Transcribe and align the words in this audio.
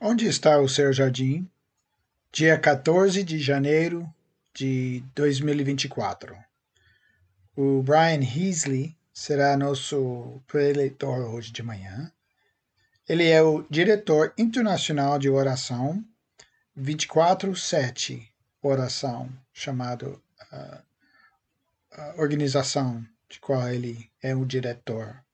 Onde 0.00 0.28
está 0.28 0.60
o 0.60 0.68
seu 0.68 0.92
jardim? 0.92 1.50
Dia 2.32 2.56
14 2.56 3.24
de 3.24 3.36
janeiro 3.40 4.08
de 4.54 5.02
2024. 5.12 6.38
O 7.56 7.82
Brian 7.82 8.22
Heasley 8.22 8.96
será 9.12 9.56
nosso 9.56 10.40
preleitor 10.46 11.34
hoje 11.34 11.50
de 11.50 11.64
manhã. 11.64 12.12
Ele 13.08 13.28
é 13.28 13.42
o 13.42 13.66
diretor 13.68 14.32
internacional 14.38 15.18
de 15.18 15.28
oração 15.28 16.04
24-7, 16.78 18.24
oração, 18.62 19.28
chamado 19.52 20.22
uh, 20.52 20.82
organização 22.18 23.04
de 23.28 23.40
qual 23.40 23.68
ele 23.68 24.08
é 24.22 24.32
o 24.32 24.46
diretor. 24.46 25.24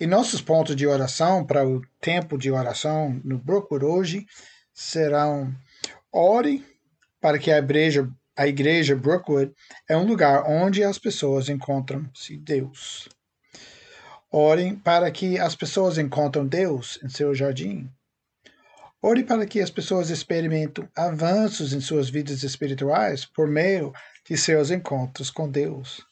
E 0.00 0.06
nossos 0.06 0.40
pontos 0.40 0.74
de 0.74 0.86
oração 0.86 1.44
para 1.44 1.66
o 1.66 1.80
tempo 2.00 2.36
de 2.36 2.50
oração 2.50 3.20
no 3.24 3.38
Brookwood 3.38 3.84
hoje 3.84 4.26
serão 4.74 5.54
ore 6.10 6.64
para 7.20 7.38
que 7.38 7.50
a 7.50 7.58
igreja, 7.58 8.10
a 8.36 8.46
igreja 8.46 8.96
Brookwood 8.96 9.52
é 9.88 9.96
um 9.96 10.04
lugar 10.04 10.44
onde 10.48 10.82
as 10.82 10.98
pessoas 10.98 11.48
encontram-se 11.48 12.36
Deus. 12.36 13.08
Orem 14.30 14.74
para 14.74 15.10
que 15.10 15.38
as 15.38 15.54
pessoas 15.54 15.98
encontrem 15.98 16.46
Deus 16.46 16.98
em 17.04 17.08
seu 17.08 17.34
jardim. 17.34 17.90
Ore 19.00 19.22
para 19.22 19.44
que 19.46 19.60
as 19.60 19.70
pessoas 19.70 20.10
experimentem 20.10 20.88
avanços 20.96 21.72
em 21.72 21.80
suas 21.80 22.08
vidas 22.08 22.42
espirituais 22.42 23.24
por 23.24 23.46
meio 23.46 23.92
de 24.24 24.36
seus 24.36 24.70
encontros 24.70 25.30
com 25.30 25.50
Deus. 25.50 26.06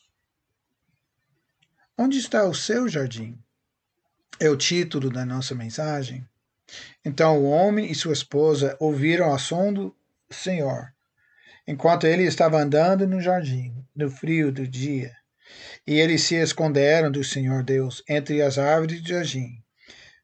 Onde 1.97 2.19
está 2.19 2.45
o 2.45 2.55
seu 2.55 2.89
jardim? 2.89 3.39
É 4.39 4.49
o 4.49 4.57
título 4.57 5.11
da 5.11 5.25
nossa 5.25 5.55
mensagem. 5.55 6.27
Então 7.05 7.39
o 7.39 7.51
homem 7.51 7.91
e 7.91 7.95
sua 7.95 8.13
esposa 8.13 8.77
ouviram 8.79 9.33
a 9.33 9.39
som 9.39 9.73
do 9.73 9.95
Senhor, 10.31 10.93
enquanto 11.67 12.07
ele 12.07 12.23
estava 12.23 12.61
andando 12.61 13.07
no 13.07 13.21
jardim, 13.21 13.85
no 13.95 14.11
frio 14.11 14.53
do 14.53 14.67
dia. 14.67 15.17
E 15.87 15.99
eles 15.99 16.23
se 16.23 16.37
esconderam 16.37 17.11
do 17.11 17.25
Senhor 17.25 17.63
Deus 17.65 18.03
entre 18.09 18.41
as 18.41 18.57
árvores 18.57 19.03
do 19.03 19.09
jardim. 19.09 19.63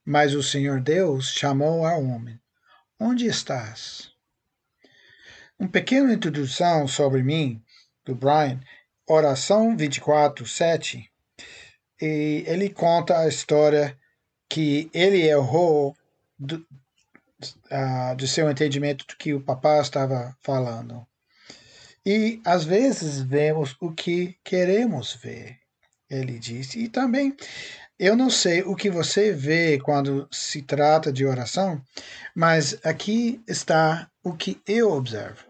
Mas 0.05 0.34
o 0.34 0.42
Senhor 0.42 0.81
Deus 0.81 1.31
chamou 1.33 1.84
ao 1.84 2.03
homem: 2.05 2.38
Onde 2.98 3.27
estás? 3.27 4.12
Uma 5.59 5.69
pequena 5.69 6.12
introdução 6.12 6.86
sobre 6.86 7.22
mim, 7.22 7.62
do 8.05 8.14
Brian, 8.14 8.61
Oração 9.09 9.77
24, 9.77 10.47
7 10.47 11.11
e 12.00 12.44
ele 12.47 12.70
conta 12.70 13.19
a 13.19 13.28
história 13.28 13.97
que 14.48 14.91
ele 14.92 15.22
errou 15.22 15.97
do, 16.38 16.56
uh, 17.70 18.16
do 18.16 18.27
seu 18.27 18.50
entendimento 18.50 19.06
do 19.06 19.16
que 19.16 19.34
o 19.34 19.41
papai 19.41 19.80
estava 19.80 20.36
falando. 20.42 21.06
E 22.05 22.41
às 22.44 22.64
vezes 22.64 23.20
vemos 23.20 23.77
o 23.80 23.91
que 23.91 24.36
queremos 24.44 25.14
ver, 25.14 25.58
ele 26.08 26.38
disse. 26.38 26.78
E 26.78 26.88
também, 26.88 27.36
eu 27.98 28.14
não 28.14 28.31
sei 28.31 28.62
o 28.62 28.77
que 28.77 28.91
você 28.91 29.33
vê 29.33 29.81
quando 29.81 30.28
se 30.31 30.62
trata 30.62 31.12
de 31.12 31.27
oração, 31.27 31.83
mas 32.34 32.78
aqui 32.84 33.41
está 33.48 34.08
o 34.22 34.34
que 34.34 34.60
eu 34.66 34.92
observo. 34.92 35.44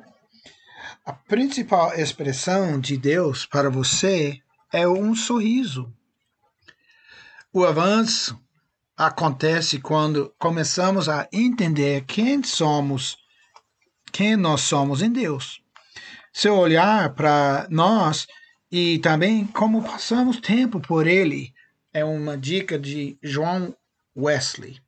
A 1.04 1.12
principal 1.12 1.94
expressão 1.94 2.80
de 2.80 2.96
Deus 2.96 3.44
para 3.46 3.68
você 3.68 4.40
é 4.72 4.88
um 4.88 5.14
sorriso. 5.14 5.92
O 7.56 7.64
avanço 7.64 8.38
acontece 8.94 9.80
quando 9.80 10.30
começamos 10.38 11.08
a 11.08 11.26
entender 11.32 12.04
quem 12.04 12.42
somos, 12.42 13.16
quem 14.12 14.36
nós 14.36 14.60
somos 14.60 15.00
em 15.00 15.10
Deus. 15.10 15.62
Seu 16.34 16.54
olhar 16.54 17.14
para 17.14 17.66
nós 17.70 18.26
e 18.70 18.98
também 18.98 19.46
como 19.46 19.82
passamos 19.82 20.38
tempo 20.38 20.80
por 20.80 21.06
Ele 21.06 21.50
é 21.94 22.04
uma 22.04 22.36
dica 22.36 22.78
de 22.78 23.16
João 23.22 23.74
Wesley. 24.14 24.78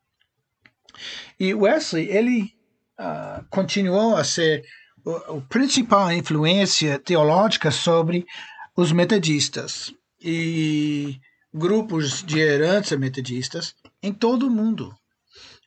E 1.40 1.54
Wesley, 1.54 2.06
ele 2.10 2.54
uh, 3.00 3.46
continuou 3.48 4.14
a 4.14 4.24
ser 4.24 4.62
a 5.06 5.40
principal 5.48 6.12
influência 6.12 6.98
teológica 6.98 7.70
sobre 7.70 8.26
os 8.76 8.92
metodistas. 8.92 9.90
E 10.20 11.18
grupos 11.52 12.22
de 12.22 12.38
herança 12.38 12.96
metodistas 12.96 13.74
em 14.02 14.12
todo 14.12 14.46
o 14.46 14.50
mundo. 14.50 14.94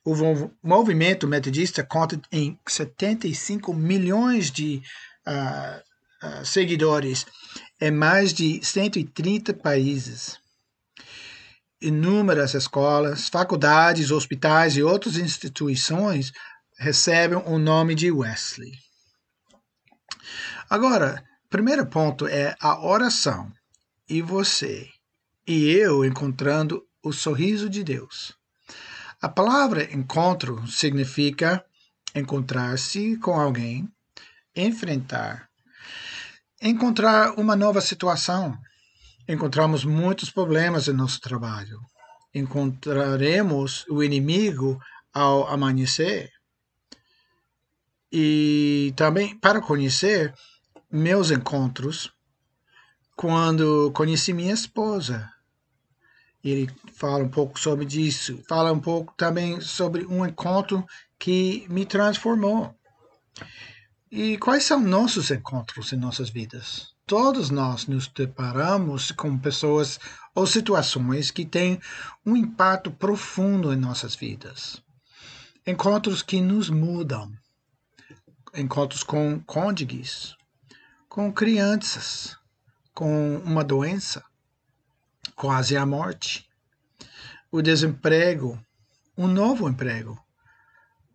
O 0.04 0.16
movimento 0.64 1.28
metodista 1.28 1.84
conta 1.84 2.20
em 2.32 2.60
75 2.68 3.74
milhões 3.74 4.50
de 4.50 4.82
uh, 5.28 5.80
uh, 6.28 6.46
seguidores 6.46 7.26
em 7.80 7.92
mais 7.92 8.34
de 8.34 8.64
130 8.64 9.54
países. 9.54 10.40
Inúmeras 11.80 12.54
escolas, 12.54 13.30
faculdades, 13.30 14.12
hospitais 14.12 14.76
e 14.76 14.84
outras 14.84 15.18
instituições 15.18 16.32
recebem 16.78 17.38
o 17.46 17.60
nome 17.60 17.94
de 17.94 18.12
Wesley. 18.12 18.72
Agora, 20.70 21.24
primeiro 21.50 21.86
ponto 21.86 22.26
é 22.28 22.56
a 22.60 22.84
oração. 22.84 23.52
E 24.10 24.22
você? 24.22 24.90
E 25.46 25.70
eu 25.70 26.06
encontrando 26.06 26.86
o 27.04 27.12
sorriso 27.12 27.70
de 27.70 27.84
Deus. 27.84 28.34
A 29.22 29.30
palavra 29.30 29.84
encontro 29.94 30.66
significa 30.68 31.64
encontrar-se 32.16 33.18
com 33.18 33.40
alguém, 33.40 33.88
enfrentar, 34.56 35.50
encontrar 36.62 37.40
uma 37.40 37.56
nova 37.56 37.82
situação. 37.82 38.58
Encontramos 39.28 39.86
muitos 39.86 40.30
problemas 40.30 40.88
em 40.88 40.94
nosso 40.94 41.20
trabalho. 41.22 41.80
Encontraremos 42.34 43.86
o 43.90 44.04
inimigo 44.04 44.80
ao 45.14 45.48
amanhecer. 45.48 46.32
E 48.12 48.94
também 48.96 49.38
para 49.38 49.62
conhecer 49.62 50.34
meus 50.92 51.32
encontros 51.32 52.12
quando 53.22 53.92
conheci 53.92 54.34
minha 54.34 54.52
esposa. 54.52 55.32
Ele 56.44 56.68
fala 56.92 57.24
um 57.24 57.30
pouco 57.30 57.60
sobre 57.60 57.86
isso. 57.86 58.44
Fala 58.50 58.74
um 58.74 58.80
pouco 58.80 59.14
também 59.16 59.62
sobre 59.62 60.08
um 60.08 60.26
encontro 60.26 60.84
que 61.20 61.68
me 61.70 61.86
transformou. 61.86 62.74
E 64.12 64.40
quais 64.40 64.64
são 64.64 64.82
nossos 64.82 65.30
encontros 65.30 65.94
em 65.94 65.98
nossas 65.98 66.32
vidas? 66.32 66.96
Todos 67.06 67.52
nós 67.52 67.86
nos 67.86 68.08
deparamos 68.08 69.12
com 69.12 69.38
pessoas 69.38 70.00
ou 70.34 70.48
situações 70.48 71.30
que 71.30 71.46
têm 71.46 71.80
um 72.26 72.36
impacto 72.36 72.90
profundo 72.90 73.72
em 73.72 73.78
nossas 73.78 74.16
vidas. 74.16 74.82
Encontros 75.68 76.24
que 76.24 76.42
nos 76.42 76.72
mudam. 76.72 77.32
Encontros 78.56 79.04
com 79.04 79.40
cônjuges, 79.42 80.36
com 81.08 81.32
crianças, 81.32 82.41
com 83.02 83.38
uma 83.38 83.64
doença, 83.64 84.24
quase 85.36 85.76
a 85.76 85.84
morte, 85.88 86.48
o 87.52 87.60
desemprego, 87.60 88.64
um 89.18 89.26
novo 89.26 89.68
emprego, 89.68 90.24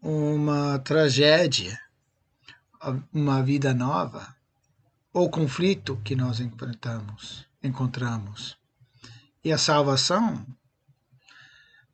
uma 0.03 0.81
tragédia, 0.81 1.79
uma 3.15 3.41
vida 3.41 3.73
nova, 3.73 4.35
ou 5.13 5.31
conflito 5.31 6.01
que 6.03 6.17
nós 6.17 6.41
enfrentamos, 6.41 7.47
encontramos. 7.63 8.59
E 9.45 9.53
a 9.53 9.57
salvação, 9.57 10.45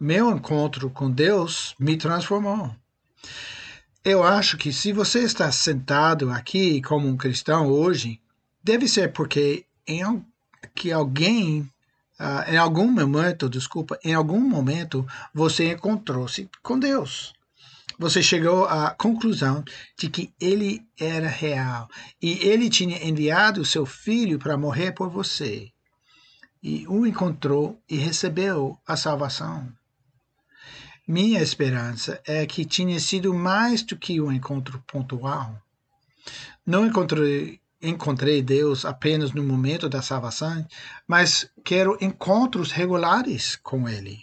meu 0.01 0.31
encontro 0.31 0.89
com 0.89 1.11
Deus 1.11 1.75
me 1.79 1.99
transformou. 1.99 2.75
Eu 4.03 4.25
acho 4.25 4.57
que 4.57 4.73
se 4.73 4.91
você 4.91 5.19
está 5.19 5.53
sentado 5.53 6.31
aqui 6.31 6.81
como 6.81 7.07
um 7.07 7.17
cristão 7.19 7.67
hoje, 7.67 8.19
deve 8.65 8.89
ser 8.89 9.13
porque 9.13 9.67
em 9.87 10.25
que 10.75 10.93
alguém 10.93 11.69
Uh, 12.21 12.53
em 12.53 12.57
algum 12.57 12.89
momento, 12.89 13.49
desculpa, 13.49 13.99
em 14.05 14.15
algum 14.15 14.39
momento 14.39 15.05
você 15.35 15.73
encontrou-se 15.73 16.49
com 16.63 16.79
Deus. 16.79 17.33
Você 17.99 18.23
chegou 18.23 18.65
à 18.67 18.91
conclusão 18.91 19.65
de 19.99 20.09
que 20.09 20.33
ele 20.41 20.87
era 20.99 21.29
real 21.29 21.89
e 22.21 22.33
ele 22.47 22.71
tinha 22.71 23.05
enviado 23.05 23.61
o 23.61 23.67
seu 23.67 23.85
filho 23.85 24.39
para 24.39 24.57
morrer 24.57 24.93
por 24.93 25.11
você. 25.11 25.71
E 26.63 26.87
o 26.87 27.05
encontrou 27.07 27.81
e 27.89 27.97
recebeu 27.97 28.79
a 28.87 28.97
salvação. 28.97 29.69
Minha 31.07 31.43
esperança 31.43 32.21
é 32.25 32.47
que 32.47 32.65
tinha 32.65 33.01
sido 33.01 33.35
mais 33.35 33.83
do 33.83 33.97
que 33.97 34.21
um 34.21 34.31
encontro 34.31 34.83
pontual. 34.87 35.61
Não 36.65 36.87
encontrei 36.87 37.61
encontrei 37.83 38.41
Deus 38.43 38.85
apenas 38.85 39.33
no 39.33 39.43
momento 39.43 39.89
da 39.89 40.01
salvação, 40.01 40.67
mas 41.07 41.51
quero 41.65 41.99
encontros 42.01 42.71
regulares 42.71 43.57
com 43.57 43.89
Ele. 43.89 44.21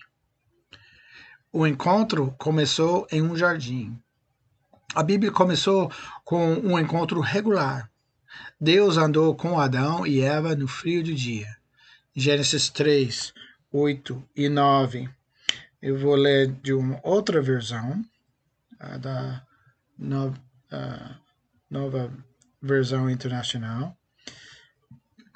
o 1.51 1.65
encontro 1.65 2.33
começou 2.37 3.07
em 3.11 3.21
um 3.21 3.35
jardim. 3.35 3.99
A 4.95 5.03
Bíblia 5.03 5.31
começou 5.31 5.91
com 6.23 6.53
um 6.53 6.79
encontro 6.79 7.19
regular. 7.19 7.89
Deus 8.59 8.97
andou 8.97 9.35
com 9.35 9.59
Adão 9.59 10.05
e 10.05 10.21
Eva 10.21 10.55
no 10.55 10.67
frio 10.67 11.03
do 11.03 11.13
dia. 11.13 11.47
Gênesis 12.15 12.69
3, 12.69 13.33
8 13.71 14.23
e 14.35 14.49
9. 14.49 15.09
Eu 15.81 15.97
vou 15.97 16.15
ler 16.15 16.51
de 16.61 16.73
uma 16.73 16.99
outra 17.03 17.41
versão, 17.41 18.03
da 18.99 19.43
nova, 21.69 22.11
versão 22.61 23.09
internacional. 23.09 23.97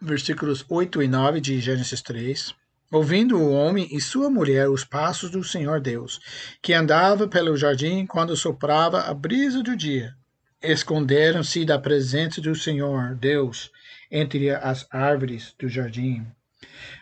Versículos 0.01 0.65
8 0.67 1.01
e 1.01 1.07
9 1.07 1.39
de 1.39 1.59
Gênesis 1.59 2.01
3 2.01 2.55
ouvindo 2.93 3.39
o 3.39 3.51
homem 3.51 3.87
e 3.91 3.99
sua 3.99 4.29
mulher 4.29 4.69
os 4.69 4.85
passos 4.85 5.31
do 5.31 5.43
Senhor 5.43 5.81
Deus, 5.81 6.19
que 6.61 6.73
andava 6.73 7.27
pelo 7.27 7.57
jardim 7.57 8.05
quando 8.05 8.37
soprava 8.37 9.01
a 9.01 9.13
brisa 9.15 9.63
do 9.63 9.75
dia. 9.75 10.15
Esconderam-se 10.61 11.65
da 11.65 11.79
presença 11.79 12.39
do 12.39 12.53
Senhor 12.55 13.15
Deus 13.15 13.71
entre 14.11 14.51
as 14.51 14.87
árvores 14.91 15.55
do 15.57 15.67
jardim. 15.67 16.25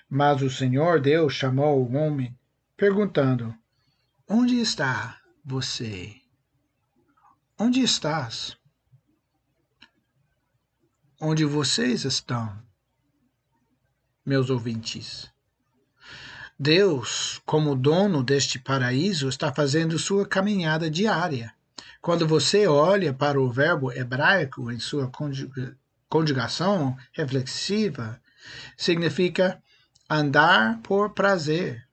Mas 0.10 0.42
o 0.42 0.50
Senhor 0.50 1.02
Deus 1.02 1.34
chamou 1.34 1.84
o 1.84 1.94
homem, 1.94 2.34
perguntando: 2.78 3.54
Onde 4.28 4.62
está 4.62 5.20
você? 5.44 6.16
Onde 7.60 7.82
estás? 7.82 8.58
Onde 11.24 11.46
vocês 11.46 12.04
estão, 12.04 12.52
meus 14.26 14.50
ouvintes? 14.50 15.30
Deus, 16.58 17.40
como 17.46 17.76
dono 17.76 18.24
deste 18.24 18.58
paraíso, 18.58 19.30
está 19.30 19.54
fazendo 19.54 20.00
sua 20.00 20.28
caminhada 20.28 20.90
diária. 20.90 21.54
Quando 22.02 22.28
você 22.28 22.66
olha 22.66 23.14
para 23.14 23.40
o 23.40 23.52
verbo 23.52 23.92
hebraico 23.92 24.72
em 24.72 24.80
sua 24.80 25.12
conjugação 26.10 26.98
reflexiva, 27.12 28.20
significa 28.76 29.62
andar 30.10 30.80
por 30.82 31.12
prazer. 31.12 31.88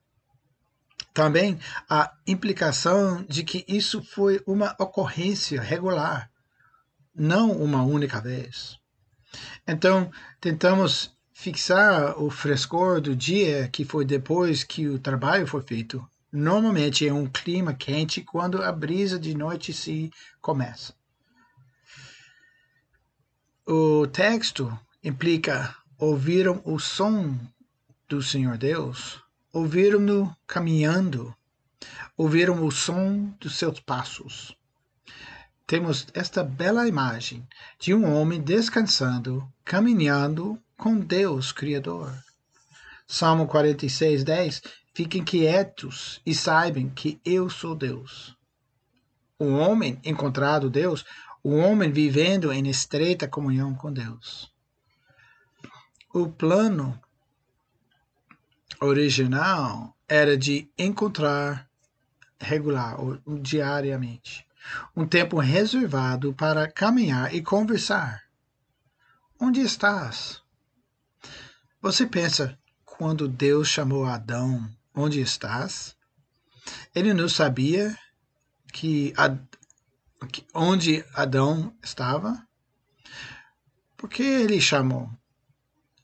Também 1.12 1.60
a 1.86 2.16
implicação 2.26 3.26
de 3.28 3.44
que 3.44 3.62
isso 3.68 4.02
foi 4.02 4.42
uma 4.46 4.74
ocorrência 4.78 5.60
regular, 5.60 6.30
não 7.14 7.52
uma 7.52 7.82
única 7.82 8.22
vez. 8.22 8.78
Então, 9.66 10.10
tentamos 10.40 11.16
fixar 11.32 12.20
o 12.20 12.30
frescor 12.30 13.00
do 13.00 13.14
dia 13.14 13.68
que 13.68 13.84
foi 13.84 14.04
depois 14.04 14.64
que 14.64 14.88
o 14.88 14.98
trabalho 14.98 15.46
foi 15.46 15.62
feito. 15.62 16.06
Normalmente 16.32 17.06
é 17.06 17.12
um 17.12 17.26
clima 17.26 17.72
quente 17.72 18.22
quando 18.22 18.62
a 18.62 18.72
brisa 18.72 19.18
de 19.18 19.34
noite 19.34 19.72
se 19.72 20.10
começa. 20.40 20.94
O 23.66 24.06
texto 24.06 24.76
implica 25.02 25.74
ouviram 25.98 26.60
o 26.64 26.78
som 26.78 27.38
do 28.08 28.22
Senhor 28.22 28.56
Deus, 28.56 29.20
ouviram-no 29.52 30.34
caminhando, 30.46 31.34
ouviram 32.16 32.64
o 32.64 32.70
som 32.70 33.34
dos 33.40 33.56
seus 33.56 33.80
passos. 33.80 34.57
Temos 35.68 36.06
esta 36.14 36.42
bela 36.42 36.88
imagem 36.88 37.46
de 37.78 37.92
um 37.92 38.10
homem 38.10 38.40
descansando, 38.40 39.46
caminhando 39.62 40.58
com 40.78 40.98
Deus 40.98 41.52
Criador. 41.52 42.10
Salmo 43.06 43.46
46, 43.46 44.24
10. 44.24 44.62
Fiquem 44.94 45.22
quietos 45.22 46.22
e 46.24 46.34
saibam 46.34 46.88
que 46.88 47.20
eu 47.22 47.50
sou 47.50 47.74
Deus. 47.74 48.34
O 49.38 49.44
homem 49.56 50.00
encontrado 50.02 50.70
Deus, 50.70 51.04
o 51.44 51.56
homem 51.56 51.92
vivendo 51.92 52.50
em 52.50 52.66
estreita 52.66 53.28
comunhão 53.28 53.74
com 53.74 53.92
Deus. 53.92 54.50
O 56.14 56.30
plano 56.30 56.98
original 58.80 59.94
era 60.08 60.34
de 60.34 60.66
encontrar 60.78 61.68
regular, 62.40 62.98
ou 62.98 63.18
diariamente, 63.42 64.47
um 64.96 65.06
tempo 65.06 65.38
reservado 65.38 66.34
para 66.34 66.70
caminhar 66.70 67.34
e 67.34 67.42
conversar. 67.42 68.22
Onde 69.40 69.60
estás? 69.60 70.42
Você 71.80 72.06
pensa, 72.06 72.58
quando 72.84 73.28
Deus 73.28 73.68
chamou 73.68 74.04
Adão, 74.04 74.68
onde 74.94 75.20
estás? 75.20 75.96
Ele 76.94 77.14
não 77.14 77.28
sabia 77.28 77.96
que, 78.72 79.14
que 80.32 80.44
onde 80.52 81.04
Adão 81.14 81.72
estava? 81.82 82.46
Por 83.96 84.10
que 84.10 84.22
ele 84.22 84.60
chamou? 84.60 85.10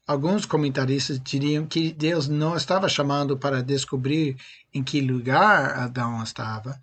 Alguns 0.07 0.45
comentaristas 0.45 1.19
diriam 1.19 1.67
que 1.67 1.91
Deus 1.91 2.29
não 2.29 2.55
estava 2.55 2.91
chamando 2.91 3.39
para 3.39 3.63
descobrir 3.63 4.37
em 4.73 4.85
que 4.85 5.01
lugar 5.01 5.79
Adão 5.79 6.23
estava, 6.23 6.79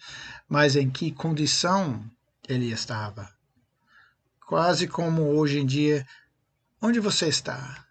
mas 0.49 0.75
em 0.75 0.89
que 0.89 1.11
condição 1.11 2.03
ele 2.49 2.71
estava. 2.71 3.29
Quase 4.47 4.87
como 4.87 5.21
hoje 5.21 5.59
em 5.59 5.65
dia, 5.67 6.05
onde 6.81 6.99
você 6.99 7.27
está? 7.27 7.85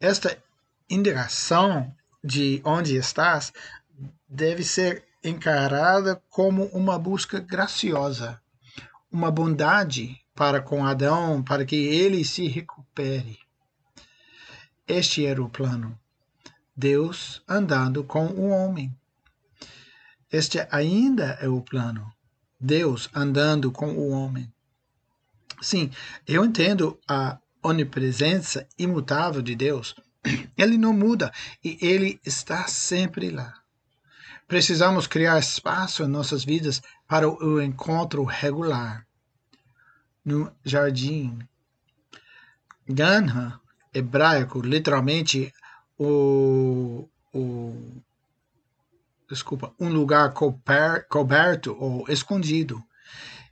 Esta 0.00 0.36
indicação 0.88 1.94
de 2.24 2.60
onde 2.64 2.96
estás 2.96 3.52
deve 4.28 4.64
ser 4.64 5.04
encarada 5.22 6.20
como 6.28 6.64
uma 6.66 6.98
busca 6.98 7.38
graciosa, 7.38 8.42
uma 9.12 9.30
bondade 9.30 10.19
para 10.34 10.60
com 10.60 10.84
Adão, 10.84 11.42
para 11.42 11.64
que 11.64 11.76
ele 11.76 12.24
se 12.24 12.46
recupere. 12.46 13.38
Este 14.86 15.26
era 15.26 15.42
o 15.42 15.48
plano. 15.48 15.98
Deus 16.76 17.42
andando 17.48 18.02
com 18.02 18.26
o 18.26 18.48
homem. 18.48 18.94
Este 20.32 20.66
ainda 20.70 21.38
é 21.40 21.48
o 21.48 21.60
plano. 21.60 22.12
Deus 22.58 23.08
andando 23.14 23.70
com 23.70 23.92
o 23.92 24.10
homem. 24.10 24.52
Sim, 25.60 25.90
eu 26.26 26.44
entendo 26.44 26.98
a 27.06 27.38
onipresença 27.62 28.66
imutável 28.78 29.42
de 29.42 29.54
Deus, 29.54 29.94
ele 30.56 30.78
não 30.78 30.92
muda 30.92 31.32
e 31.62 31.78
ele 31.80 32.18
está 32.24 32.66
sempre 32.66 33.30
lá. 33.30 33.54
Precisamos 34.48 35.06
criar 35.06 35.38
espaço 35.38 36.02
em 36.02 36.08
nossas 36.08 36.44
vidas 36.44 36.82
para 37.06 37.28
o 37.28 37.60
encontro 37.60 38.24
regular. 38.24 39.06
No 40.24 40.52
jardim. 40.64 41.38
Ganha, 42.88 43.60
hebraico, 43.94 44.60
literalmente 44.60 45.52
o, 45.98 47.08
o 47.32 48.02
desculpa, 49.28 49.72
um 49.78 49.88
lugar 49.88 50.32
coberto 51.08 51.76
ou 51.78 52.04
escondido. 52.08 52.82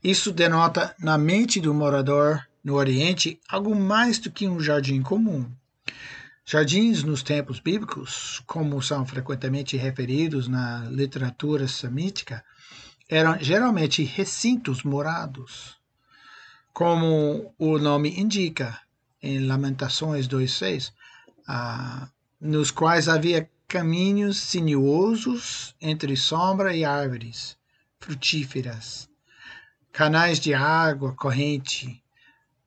Isso 0.02 0.32
denota 0.32 0.94
na 0.98 1.16
mente 1.16 1.60
do 1.60 1.72
morador 1.72 2.46
no 2.62 2.74
Oriente 2.74 3.40
algo 3.48 3.74
mais 3.74 4.18
do 4.18 4.30
que 4.30 4.48
um 4.48 4.60
jardim 4.60 5.02
comum. 5.02 5.50
Jardins 6.44 7.02
nos 7.02 7.22
tempos 7.22 7.60
bíblicos, 7.60 8.42
como 8.46 8.80
são 8.82 9.04
frequentemente 9.04 9.76
referidos 9.76 10.48
na 10.48 10.84
literatura 10.88 11.68
semítica, 11.68 12.42
eram 13.08 13.38
geralmente 13.38 14.02
recintos 14.02 14.82
morados, 14.82 15.77
como 16.78 17.52
o 17.58 17.76
nome 17.76 18.20
indica 18.20 18.80
em 19.20 19.40
Lamentações 19.40 20.28
2:6, 20.28 20.92
ah, 21.48 22.08
nos 22.40 22.70
quais 22.70 23.08
havia 23.08 23.50
caminhos 23.66 24.38
sinuosos 24.38 25.74
entre 25.80 26.16
sombra 26.16 26.76
e 26.76 26.84
árvores 26.84 27.58
frutíferas, 27.98 29.10
canais 29.90 30.38
de 30.38 30.54
água 30.54 31.12
corrente, 31.16 32.00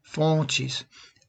fontes, 0.03 0.86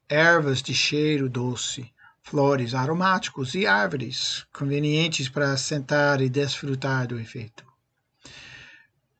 ervas 0.08 0.60
de 0.60 0.74
cheiro 0.74 1.28
doce, 1.30 1.88
flores 2.20 2.74
aromáticos 2.74 3.54
e 3.54 3.64
árvores 3.64 4.44
convenientes 4.52 5.28
para 5.28 5.56
sentar 5.56 6.20
e 6.20 6.28
desfrutar 6.28 7.06
do 7.06 7.20
efeito. 7.20 7.64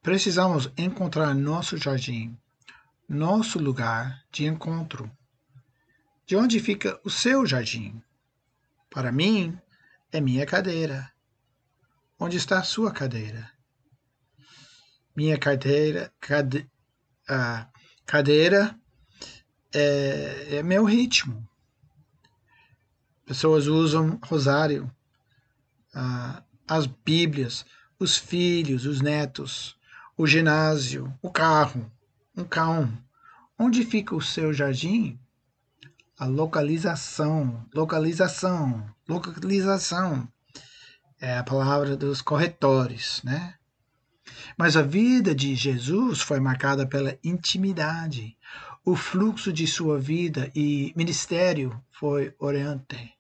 Precisamos 0.02 0.69
encontrar 0.76 1.33
nosso 1.33 1.76
jardim, 1.76 2.37
nosso 3.12 3.59
lugar 3.59 4.25
de 4.33 4.47
encontro. 4.47 5.11
De 6.25 6.35
onde 6.35 6.59
fica 6.59 6.99
o 7.04 7.11
seu 7.11 7.45
jardim? 7.45 8.02
Para 8.88 9.12
mim, 9.12 9.59
é 10.11 10.19
minha 10.19 10.47
cadeira. 10.47 11.12
Onde 12.19 12.38
está 12.38 12.59
a 12.59 12.64
sua 12.64 12.90
cadeira? 12.90 13.52
Minha 15.14 15.37
cadeira, 15.37 16.11
cade, 16.19 16.66
uh, 17.28 17.71
cadeira 18.07 18.75
é, 19.75 20.57
é 20.57 20.62
meu 20.62 20.85
ritmo. 20.85 21.47
Pessoas 23.26 23.66
usam 23.66 24.19
rosário. 24.25 24.90
As 26.66 26.87
Bíblias, 26.87 27.66
os 27.99 28.16
filhos, 28.16 28.87
os 28.87 29.02
netos, 29.02 29.76
o 30.16 30.26
ginásio, 30.26 31.12
o 31.21 31.31
carro, 31.31 31.92
um 32.37 32.45
cão. 32.45 32.93
Onde 33.59 33.85
fica 33.85 34.15
o 34.15 34.21
seu 34.21 34.53
jardim? 34.53 35.19
A 36.19 36.25
localização, 36.25 37.67
localização, 37.75 38.89
localização. 39.09 40.29
É 41.21 41.39
a 41.39 41.45
palavra 41.45 41.97
dos 41.97 42.21
corretores, 42.21 43.21
né? 43.23 43.55
Mas 44.57 44.77
a 44.77 44.83
vida 44.83 45.35
de 45.35 45.55
Jesus 45.55 46.21
foi 46.21 46.41
marcada 46.41 46.87
pela 46.87 47.19
intimidade. 47.23 48.37
O 48.85 48.97
fluxo 48.97 49.53
de 49.53 49.67
sua 49.67 49.99
vida 49.99 50.51
e 50.55 50.93
ministério 50.97 51.81
foi 51.91 52.35
oriente. 52.39 53.15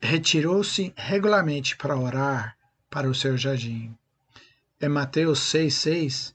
Retirou-se 0.00 0.92
regularmente 0.96 1.76
para 1.76 1.96
orar 1.96 2.56
para 2.90 3.08
o 3.08 3.14
seu 3.14 3.36
jardim. 3.36 3.96
Em 4.80 4.88
Mateus 4.88 5.40
6,6, 5.40 6.34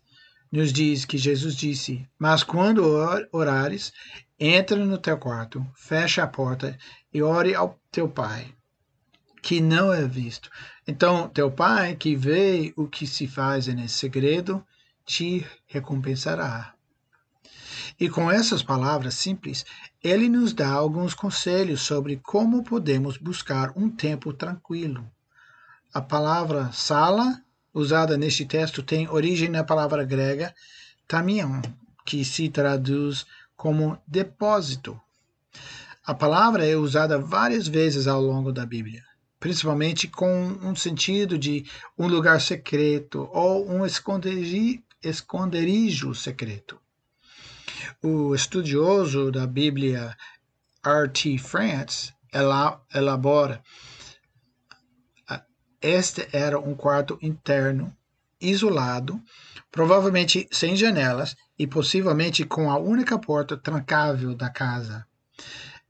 nos 0.52 0.74
diz 0.74 1.06
que 1.06 1.18
Jesus 1.18 1.56
disse: 1.56 2.06
Mas 2.20 2.44
quando 2.44 2.84
orares, 3.32 3.94
entra 4.38 4.76
no 4.84 4.98
teu 4.98 5.18
quarto, 5.18 5.66
fecha 5.74 6.24
a 6.24 6.28
porta 6.28 6.78
e 7.14 7.22
ore 7.22 7.56
ao 7.56 7.80
teu 7.90 8.10
pai, 8.10 8.54
que 9.42 9.62
não 9.62 9.94
é 9.94 10.06
visto. 10.06 10.50
Então, 10.86 11.30
teu 11.30 11.50
pai, 11.50 11.96
que 11.96 12.18
vê 12.18 12.74
o 12.76 12.86
que 12.86 13.08
se 13.08 13.28
faz 13.28 13.70
em 13.70 13.88
segredo, 13.88 14.62
te 15.06 15.48
recompensará. 15.66 16.74
E 17.98 18.10
com 18.10 18.30
essas 18.30 18.62
palavras 18.62 19.14
simples, 19.14 19.66
ele 20.04 20.28
nos 20.28 20.52
dá 20.52 20.70
alguns 20.70 21.14
conselhos 21.14 21.82
sobre 21.82 22.18
como 22.18 22.64
podemos 22.64 23.18
buscar 23.18 23.72
um 23.78 23.90
tempo 23.90 24.34
tranquilo. 24.34 25.10
A 25.94 26.02
palavra 26.02 26.72
sala, 26.72 27.43
usada 27.74 28.18
neste 28.18 28.46
texto, 28.46 28.84
tem 28.84 29.10
origem 29.10 29.50
na 29.50 29.64
palavra 29.64 30.04
grega 30.04 30.54
tamion, 31.08 31.62
que 32.06 32.24
se 32.24 32.50
traduz 32.50 33.26
como 33.56 33.98
depósito. 34.08 35.00
A 36.06 36.14
palavra 36.14 36.66
é 36.66 36.76
usada 36.76 37.18
várias 37.18 37.68
vezes 37.68 38.08
ao 38.08 38.22
longo 38.22 38.52
da 38.52 38.66
Bíblia, 38.66 39.04
principalmente 39.40 40.08
com 40.08 40.48
um 40.62 40.76
sentido 40.76 41.38
de 41.38 41.66
um 41.98 42.08
lugar 42.08 42.42
secreto 42.42 43.30
ou 43.32 43.70
um 43.70 43.86
esconderijo 45.02 46.14
secreto. 46.14 46.78
O 48.02 48.36
estudioso 48.36 49.32
da 49.32 49.48
Bíblia 49.48 50.16
R.T. 50.86 51.38
France 51.38 52.14
elabora 52.94 53.64
este 55.84 56.28
era 56.32 56.58
um 56.58 56.74
quarto 56.74 57.20
interno, 57.22 57.94
isolado, 58.40 59.22
provavelmente 59.70 60.48
sem 60.52 60.76
janelas 60.76 61.36
e 61.60 61.68
possivelmente 61.68 62.46
com 62.46 62.72
a 62.72 62.78
única 62.78 63.20
porta 63.20 63.58
trancável 63.58 64.34
da 64.34 64.50
casa. 64.50 65.06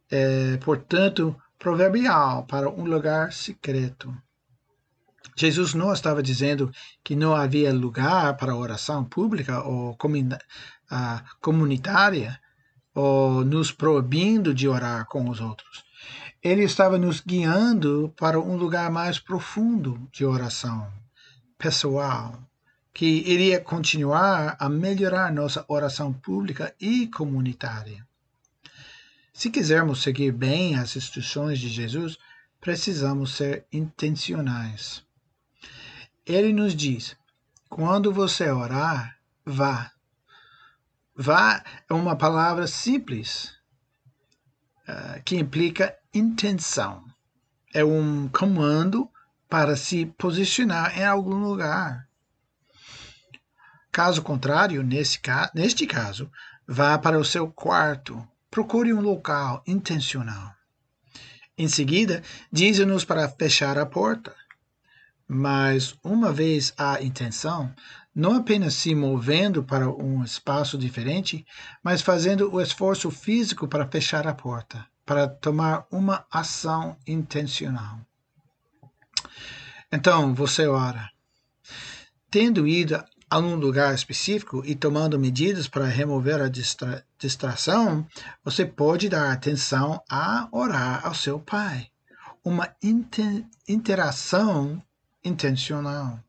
É, 0.10 0.58
portanto, 0.58 1.36
proverbial 1.58 2.46
para 2.46 2.70
um 2.70 2.84
lugar 2.86 3.32
secreto. 3.32 4.16
Jesus 5.36 5.74
não 5.74 5.94
estava 5.94 6.22
dizendo 6.22 6.72
que 7.04 7.16
não 7.16 7.36
havia 7.36 7.74
lugar 7.74 8.36
para 8.38 8.56
oração 8.56 9.04
pública 9.04 9.64
ou 9.64 9.98
comunitária, 11.42 12.40
ou 12.94 13.44
nos 13.44 13.72
proibindo 13.72 14.54
de 14.54 14.68
orar 14.68 15.08
com 15.08 15.28
os 15.30 15.40
outros. 15.42 15.83
Ele 16.44 16.64
estava 16.64 16.98
nos 16.98 17.22
guiando 17.22 18.14
para 18.18 18.38
um 18.38 18.58
lugar 18.58 18.92
mais 18.92 19.18
profundo 19.18 20.10
de 20.12 20.26
oração, 20.26 20.92
pessoal, 21.58 22.38
que 22.94 23.06
iria 23.06 23.62
continuar 23.62 24.58
a 24.60 24.68
melhorar 24.68 25.32
nossa 25.32 25.64
oração 25.70 26.12
pública 26.12 26.76
e 26.82 27.08
comunitária. 27.08 28.06
Se 29.32 29.50
quisermos 29.50 30.04
seguir 30.04 30.34
bem 30.34 30.76
as 30.76 30.98
instruções 30.98 31.60
de 31.60 31.70
Jesus, 31.70 32.18
precisamos 32.60 33.36
ser 33.36 33.66
intencionais. 33.72 35.02
Ele 36.26 36.52
nos 36.52 36.76
diz: 36.76 37.16
quando 37.70 38.12
você 38.12 38.52
orar, 38.52 39.18
vá. 39.46 39.92
Vá 41.16 41.64
é 41.90 41.94
uma 41.94 42.18
palavra 42.18 42.68
simples 42.68 43.54
uh, 44.90 45.24
que 45.24 45.38
implica 45.38 45.96
intenção. 46.14 47.04
É 47.74 47.84
um 47.84 48.28
comando 48.28 49.10
para 49.50 49.76
se 49.76 50.06
posicionar 50.06 50.98
em 50.98 51.06
algum 51.06 51.38
lugar. 51.38 52.08
Caso 53.92 54.22
contrário, 54.22 54.84
nesse, 54.84 55.20
neste 55.54 55.86
caso, 55.86 56.32
vá 56.68 56.98
para 56.98 57.20
o 57.20 57.26
seu 57.26 57.52
quarto, 57.52 58.28
procure 58.50 58.94
um 58.94 59.02
local 59.02 59.64
intencional. 59.68 60.54
Em 61.58 61.68
seguida, 61.68 62.24
diz-nos 62.52 63.06
para 63.06 63.30
fechar 63.30 63.78
a 63.78 63.86
porta. 63.86 64.36
Mas, 65.28 65.96
uma 66.04 66.32
vez 66.32 66.74
a 66.78 67.02
intenção, 67.02 67.74
não 68.14 68.36
apenas 68.36 68.76
se 68.76 68.94
movendo 68.94 69.64
para 69.64 69.90
um 69.90 70.24
espaço 70.24 70.78
diferente, 70.78 71.46
mas 71.84 72.02
fazendo 72.02 72.52
o 72.54 72.62
esforço 72.62 73.10
físico 73.10 73.68
para 73.68 73.88
fechar 73.88 74.28
a 74.28 74.34
porta, 74.34 74.86
para 75.06 75.28
tomar 75.28 75.86
uma 75.92 76.26
ação 76.32 76.98
intencional. 77.06 78.00
Então, 79.92 80.34
você 80.34 80.68
ora. 80.68 81.10
Tendo 82.32 82.68
ido 82.68 83.04
a 83.30 83.40
um 83.40 83.56
lugar 83.56 83.94
específico 83.94 84.64
e 84.66 84.76
tomando 84.76 85.20
medidas 85.20 85.68
para 85.68 85.86
remover 85.86 86.42
a 86.42 86.48
distra 86.48 87.06
distração, 87.18 88.08
você 88.44 88.66
pode 88.66 89.10
dar 89.10 89.32
atenção 89.32 90.02
a 90.10 90.48
orar 90.52 91.06
ao 91.06 91.14
seu 91.14 91.40
Pai. 91.40 91.88
Uma 92.44 92.70
inter 92.82 93.46
interação 93.68 94.82
intencional. 95.24 96.20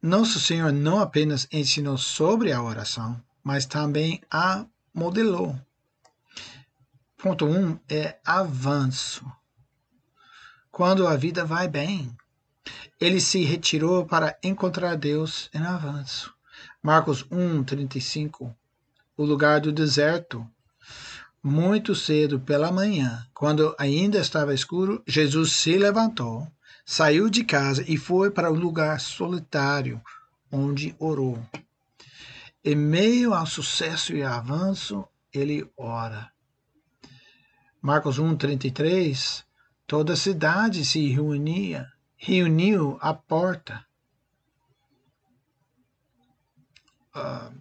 Nosso 0.00 0.40
Senhor 0.40 0.72
não 0.72 0.98
apenas 0.98 1.46
ensinou 1.52 1.96
sobre 1.96 2.50
a 2.50 2.62
oração, 2.62 3.22
mas 3.44 3.66
também 3.66 4.20
a 4.30 4.64
modelou. 4.92 5.56
Ponto 7.22 7.46
1 7.46 7.56
um 7.56 7.78
é 7.88 8.18
avanço. 8.24 9.24
Quando 10.72 11.06
a 11.06 11.16
vida 11.16 11.44
vai 11.44 11.68
bem, 11.68 12.10
ele 13.00 13.20
se 13.20 13.44
retirou 13.44 14.04
para 14.04 14.36
encontrar 14.42 14.96
Deus 14.96 15.48
em 15.54 15.62
avanço. 15.62 16.34
Marcos 16.82 17.24
1, 17.30 17.62
35. 17.62 18.52
O 19.16 19.24
lugar 19.24 19.60
do 19.60 19.70
deserto. 19.70 20.44
Muito 21.40 21.94
cedo 21.94 22.40
pela 22.40 22.72
manhã, 22.72 23.24
quando 23.32 23.72
ainda 23.78 24.18
estava 24.18 24.52
escuro, 24.52 25.00
Jesus 25.06 25.52
se 25.52 25.78
levantou, 25.78 26.50
saiu 26.84 27.30
de 27.30 27.44
casa 27.44 27.84
e 27.86 27.96
foi 27.96 28.32
para 28.32 28.50
um 28.50 28.58
lugar 28.58 28.98
solitário, 28.98 30.02
onde 30.50 30.92
orou. 30.98 31.40
Em 32.64 32.74
meio 32.74 33.32
ao 33.32 33.46
sucesso 33.46 34.12
e 34.12 34.24
avanço, 34.24 35.06
ele 35.32 35.64
ora. 35.76 36.32
Marcos 37.82 38.18
1, 38.18 38.36
33. 38.36 39.44
Toda 39.86 40.12
a 40.12 40.16
cidade 40.16 40.84
se 40.84 41.08
reunia 41.08 41.92
reuniu 42.22 42.96
à 43.00 43.12
porta. 43.12 43.84
Uh, 47.14 47.52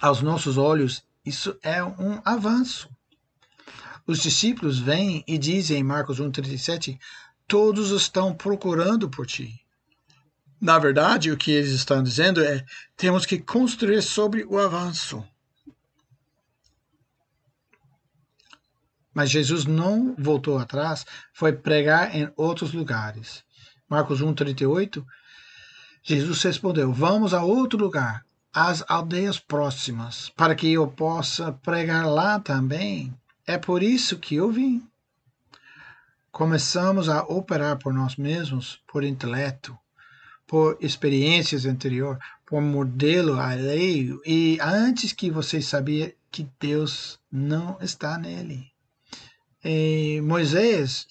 aos 0.00 0.22
nossos 0.22 0.56
olhos, 0.56 1.04
isso 1.24 1.56
é 1.62 1.84
um 1.84 2.20
avanço. 2.24 2.88
Os 4.06 4.20
discípulos 4.20 4.78
vêm 4.78 5.22
e 5.26 5.36
dizem 5.36 5.78
em 5.78 5.82
Marcos 5.82 6.18
1,37: 6.18 6.98
Todos 7.46 7.90
estão 7.90 8.34
procurando 8.34 9.10
por 9.10 9.26
ti. 9.26 9.60
Na 10.58 10.78
verdade, 10.78 11.30
o 11.30 11.36
que 11.36 11.50
eles 11.50 11.72
estão 11.72 12.02
dizendo 12.02 12.42
é: 12.42 12.64
temos 12.96 13.26
que 13.26 13.38
construir 13.38 14.02
sobre 14.02 14.44
o 14.44 14.58
avanço. 14.58 15.22
Mas 19.16 19.30
Jesus 19.30 19.64
não 19.64 20.14
voltou 20.18 20.58
atrás, 20.58 21.06
foi 21.32 21.50
pregar 21.50 22.14
em 22.14 22.30
outros 22.36 22.74
lugares. 22.74 23.42
Marcos 23.88 24.20
1,38, 24.20 25.02
Jesus 26.02 26.42
respondeu: 26.42 26.92
Vamos 26.92 27.32
a 27.32 27.42
outro 27.42 27.78
lugar, 27.78 28.26
às 28.52 28.84
aldeias 28.86 29.38
próximas, 29.38 30.28
para 30.36 30.54
que 30.54 30.70
eu 30.70 30.86
possa 30.86 31.50
pregar 31.50 32.06
lá 32.06 32.38
também. 32.38 33.10
É 33.46 33.56
por 33.56 33.82
isso 33.82 34.18
que 34.18 34.34
eu 34.34 34.52
vim. 34.52 34.86
Começamos 36.30 37.08
a 37.08 37.22
operar 37.22 37.78
por 37.78 37.94
nós 37.94 38.16
mesmos, 38.16 38.82
por 38.86 39.02
intelecto, 39.02 39.74
por 40.46 40.76
experiências 40.78 41.64
anteriores, 41.64 42.22
por 42.44 42.60
modelo 42.60 43.40
alheio, 43.40 44.20
e 44.26 44.58
antes 44.60 45.14
que 45.14 45.30
você 45.30 45.62
sabia 45.62 46.14
que 46.30 46.46
Deus 46.60 47.18
não 47.32 47.78
está 47.80 48.18
nele. 48.18 48.75
E 49.68 50.20
Moisés 50.20 51.08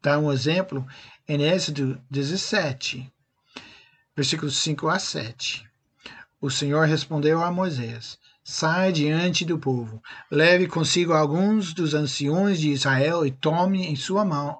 dá 0.00 0.18
um 0.18 0.32
exemplo 0.32 0.86
em 1.28 1.42
Êxodo 1.42 2.00
17, 2.10 3.12
versículos 4.16 4.56
5 4.56 4.88
a 4.88 4.98
7. 4.98 5.68
O 6.40 6.48
Senhor 6.48 6.86
respondeu 6.86 7.42
a 7.42 7.52
Moisés: 7.52 8.18
Sai 8.42 8.90
diante 8.90 9.44
do 9.44 9.58
povo, 9.58 10.02
leve 10.30 10.66
consigo 10.66 11.12
alguns 11.12 11.74
dos 11.74 11.92
anciões 11.92 12.58
de 12.58 12.70
Israel 12.70 13.26
e 13.26 13.30
tome 13.30 13.84
em 13.84 13.96
sua 13.96 14.24
mão 14.24 14.58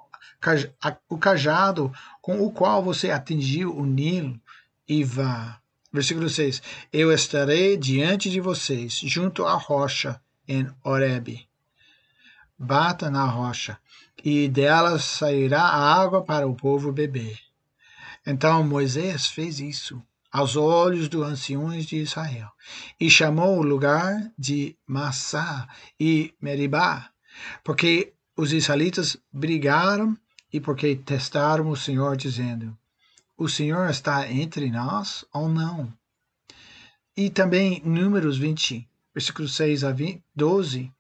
o 1.09 1.17
cajado 1.17 1.91
com 2.21 2.43
o 2.43 2.53
qual 2.53 2.85
você 2.85 3.11
atingiu 3.11 3.75
o 3.75 3.87
Nilo 3.87 4.39
e 4.87 5.03
vá. 5.03 5.59
Versículo 5.91 6.29
6: 6.29 6.61
Eu 6.93 7.11
estarei 7.11 7.79
diante 7.79 8.29
de 8.29 8.39
vocês, 8.39 9.01
junto 9.03 9.47
à 9.47 9.55
rocha 9.55 10.21
em 10.47 10.71
Horebe. 10.85 11.50
Bata 12.63 13.11
na 13.11 13.25
rocha, 13.25 13.79
e 14.23 14.47
dela 14.47 14.99
sairá 14.99 15.63
água 15.63 16.23
para 16.23 16.47
o 16.47 16.55
povo 16.55 16.93
beber. 16.93 17.41
Então 18.27 18.63
Moisés 18.63 19.29
fez 19.29 19.61
isso 19.61 20.03
aos 20.31 20.57
olhos 20.57 21.09
dos 21.09 21.27
anciões 21.27 21.87
de 21.87 21.97
Israel, 21.97 22.51
e 23.01 23.09
chamou 23.09 23.59
o 23.59 23.63
lugar 23.63 24.31
de 24.39 24.77
Massá 24.87 25.67
e 25.99 26.35
Meribá, 26.39 27.09
porque 27.65 28.13
os 28.37 28.53
israelitas 28.53 29.17
brigaram 29.33 30.15
e 30.53 30.61
porque 30.61 30.95
testaram 30.95 31.71
o 31.71 31.77
Senhor, 31.77 32.15
dizendo: 32.15 32.77
O 33.39 33.49
Senhor 33.49 33.89
está 33.89 34.31
entre 34.31 34.71
nós 34.71 35.25
ou 35.33 35.49
não? 35.49 35.91
E 37.17 37.31
também 37.31 37.81
Números 37.87 38.37
20, 38.37 38.87
versículos 39.15 39.57
6 39.57 39.83
a 39.83 39.93
20, 39.93 40.23
12. 40.37 40.93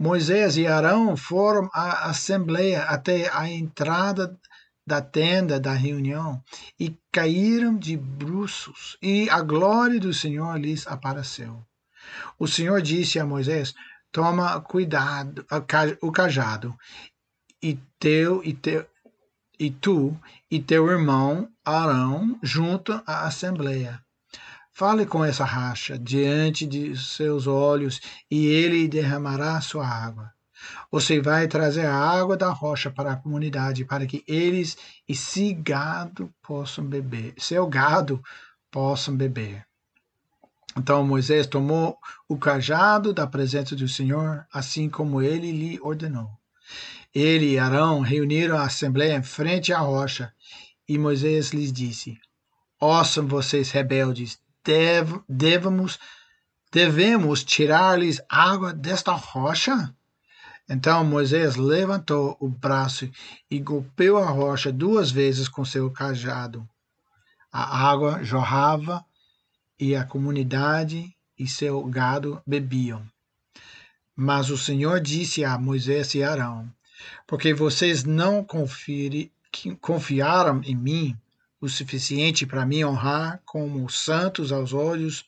Moisés 0.00 0.56
e 0.56 0.66
Arão 0.66 1.16
foram 1.16 1.68
à 1.74 2.08
assembleia 2.08 2.84
até 2.84 3.28
a 3.34 3.48
entrada 3.48 4.38
da 4.86 5.02
tenda 5.02 5.58
da 5.58 5.72
reunião 5.72 6.42
e 6.78 6.96
caíram 7.12 7.76
de 7.76 7.96
bruços, 7.96 8.96
e 9.02 9.28
a 9.28 9.42
glória 9.42 9.98
do 9.98 10.14
Senhor 10.14 10.56
lhes 10.56 10.86
apareceu. 10.86 11.62
O 12.38 12.46
Senhor 12.46 12.80
disse 12.80 13.18
a 13.18 13.26
Moisés: 13.26 13.74
Toma 14.12 14.60
cuidado, 14.60 15.44
o 16.00 16.12
cajado, 16.12 16.74
e 17.60 17.78
teu 17.98 18.42
e 18.44 18.54
teu 18.54 18.86
e 19.58 19.70
tu 19.70 20.16
e 20.48 20.60
teu 20.62 20.88
irmão 20.88 21.50
Arão 21.64 22.38
junto 22.42 22.92
à 23.04 23.26
assembleia. 23.26 24.00
Fale 24.78 25.04
com 25.04 25.24
essa 25.24 25.44
racha 25.44 25.98
diante 25.98 26.64
de 26.64 26.96
seus 26.96 27.48
olhos, 27.48 28.00
e 28.30 28.46
ele 28.46 28.86
derramará 28.86 29.60
sua 29.60 29.84
água. 29.84 30.32
Você 30.88 31.20
vai 31.20 31.48
trazer 31.48 31.84
a 31.84 31.96
água 31.96 32.36
da 32.36 32.50
rocha 32.50 32.88
para 32.88 33.10
a 33.10 33.16
comunidade, 33.16 33.84
para 33.84 34.06
que 34.06 34.22
eles 34.24 34.78
e 35.08 35.16
seu 35.16 35.52
gado 35.56 36.32
possam 36.40 36.84
beber. 36.84 37.34
Seu 37.38 37.66
gado 37.66 38.22
possam 38.70 39.16
beber. 39.16 39.66
Então 40.76 41.04
Moisés 41.04 41.48
tomou 41.48 41.98
o 42.28 42.38
cajado 42.38 43.12
da 43.12 43.26
presença 43.26 43.74
do 43.74 43.88
Senhor, 43.88 44.46
assim 44.52 44.88
como 44.88 45.20
ele 45.20 45.50
lhe 45.50 45.80
ordenou. 45.80 46.30
Ele 47.12 47.54
e 47.54 47.58
Arão 47.58 47.98
reuniram 47.98 48.56
a 48.56 48.66
assembleia 48.66 49.16
em 49.16 49.24
frente 49.24 49.72
à 49.72 49.80
rocha, 49.80 50.32
e 50.88 50.96
Moisés 50.96 51.50
lhes 51.50 51.72
disse: 51.72 52.16
Ouçam 52.80 53.26
vocês 53.26 53.72
rebeldes, 53.72 54.38
dev, 54.64 55.20
devemos, 55.28 55.98
devemos 56.72 57.44
tirar-lhes 57.44 58.20
água 58.28 58.72
desta 58.72 59.12
rocha? 59.12 59.94
Então 60.68 61.02
Moisés 61.04 61.56
levantou 61.56 62.36
o 62.38 62.48
braço 62.48 63.10
e 63.50 63.58
golpeou 63.58 64.18
a 64.18 64.28
rocha 64.28 64.70
duas 64.70 65.10
vezes 65.10 65.48
com 65.48 65.64
seu 65.64 65.90
cajado. 65.90 66.68
A 67.50 67.88
água 67.88 68.22
jorrava 68.22 69.02
e 69.80 69.96
a 69.96 70.04
comunidade 70.04 71.14
e 71.38 71.48
seu 71.48 71.82
gado 71.84 72.42
bebiam. 72.46 73.02
Mas 74.14 74.50
o 74.50 74.58
Senhor 74.58 75.00
disse 75.00 75.44
a 75.44 75.56
Moisés 75.56 76.14
e 76.14 76.22
Arão: 76.22 76.68
Porque 77.26 77.54
vocês 77.54 78.04
não 78.04 78.44
confiaram 79.80 80.60
em 80.64 80.74
mim 80.74 81.16
o 81.60 81.68
suficiente 81.68 82.46
para 82.46 82.64
me 82.64 82.84
honrar 82.84 83.40
como 83.44 83.88
santos 83.88 84.52
aos 84.52 84.72
olhos 84.72 85.24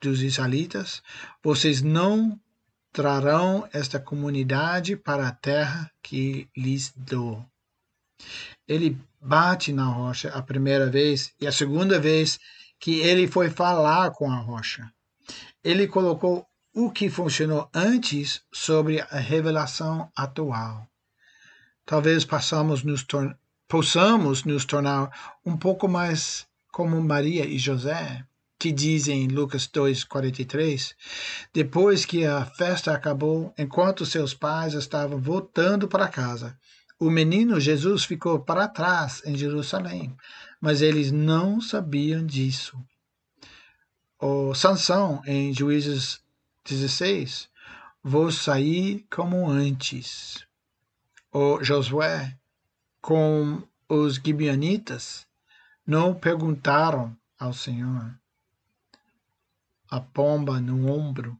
dos 0.00 0.20
israelitas, 0.20 1.02
vocês 1.42 1.82
não 1.82 2.38
trarão 2.92 3.68
esta 3.72 3.98
comunidade 3.98 4.96
para 4.96 5.28
a 5.28 5.32
terra 5.32 5.90
que 6.02 6.48
lhes 6.56 6.92
dou. 6.94 7.44
Ele 8.68 8.98
bate 9.20 9.72
na 9.72 9.86
rocha 9.86 10.28
a 10.30 10.42
primeira 10.42 10.90
vez 10.90 11.32
e 11.40 11.46
a 11.46 11.52
segunda 11.52 11.98
vez 11.98 12.38
que 12.78 13.00
ele 13.00 13.26
foi 13.26 13.48
falar 13.48 14.10
com 14.10 14.30
a 14.30 14.36
rocha. 14.36 14.92
Ele 15.62 15.86
colocou 15.86 16.46
o 16.74 16.90
que 16.90 17.08
funcionou 17.08 17.68
antes 17.72 18.42
sobre 18.52 19.00
a 19.00 19.18
revelação 19.18 20.10
atual. 20.16 20.86
Talvez 21.84 22.24
possamos 22.24 22.82
nos, 22.82 23.04
possamos 23.72 24.44
nos 24.44 24.66
tornar 24.66 25.38
um 25.46 25.56
pouco 25.56 25.88
mais 25.88 26.46
como 26.70 27.00
Maria 27.00 27.46
e 27.46 27.58
José 27.58 28.22
que 28.58 28.70
diz 28.70 29.08
em 29.08 29.26
Lucas 29.28 29.66
2:43, 29.66 30.94
depois 31.54 32.04
que 32.04 32.26
a 32.26 32.44
festa 32.44 32.92
acabou, 32.92 33.50
enquanto 33.56 34.04
seus 34.04 34.34
pais 34.34 34.74
estavam 34.74 35.18
voltando 35.18 35.88
para 35.88 36.06
casa, 36.06 36.54
o 37.00 37.08
menino 37.08 37.58
Jesus 37.58 38.04
ficou 38.04 38.40
para 38.40 38.68
trás 38.68 39.22
em 39.24 39.34
Jerusalém, 39.34 40.14
mas 40.60 40.82
eles 40.82 41.10
não 41.10 41.58
sabiam 41.58 42.26
disso. 42.26 42.78
O 44.20 44.54
Sansão 44.54 45.22
em 45.26 45.50
Juízes 45.54 46.20
16, 46.66 47.48
vou 48.04 48.30
sair 48.30 49.06
como 49.10 49.48
antes. 49.48 50.46
O 51.32 51.64
Josué 51.64 52.36
com 53.02 53.62
os 53.88 54.14
gibeonitas 54.14 55.26
não 55.84 56.14
perguntaram 56.14 57.14
ao 57.38 57.52
Senhor 57.52 58.16
a 59.90 60.00
pomba 60.00 60.58
no 60.58 60.90
ombro. 60.90 61.38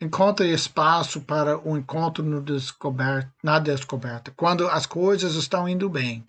Encontre 0.00 0.52
espaço 0.52 1.20
para 1.20 1.56
o 1.58 1.78
encontro 1.78 2.24
no 2.24 2.42
descoberto, 2.42 3.30
na 3.40 3.60
descoberta. 3.60 4.32
Quando 4.32 4.66
as 4.68 4.84
coisas 4.84 5.34
estão 5.34 5.68
indo 5.68 5.88
bem, 5.88 6.24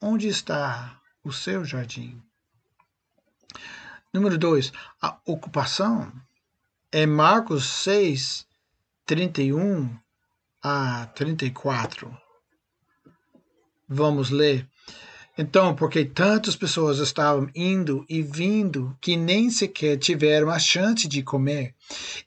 onde 0.00 0.26
está 0.26 1.00
o 1.22 1.32
seu 1.32 1.64
jardim? 1.64 2.20
Número 4.12 4.36
2. 4.36 4.72
A 5.00 5.18
ocupação. 5.24 6.12
É 6.90 7.06
Marcos 7.06 7.66
6, 7.66 8.44
31 9.06 9.96
a 10.60 11.06
34. 11.14 12.29
Vamos 13.92 14.30
ler. 14.30 14.68
Então, 15.36 15.74
porque 15.74 16.04
tantas 16.04 16.54
pessoas 16.54 17.00
estavam 17.00 17.50
indo 17.56 18.06
e 18.08 18.22
vindo 18.22 18.96
que 19.00 19.16
nem 19.16 19.50
sequer 19.50 19.96
tiveram 19.96 20.48
a 20.48 20.60
chance 20.60 21.08
de 21.08 21.24
comer, 21.24 21.74